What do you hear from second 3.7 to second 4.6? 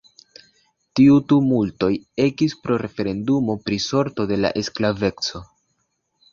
sorto de la